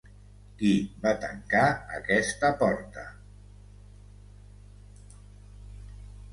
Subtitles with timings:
[0.61, 0.69] Qui
[1.03, 1.65] va tancar
[1.99, 3.05] aquesta porta?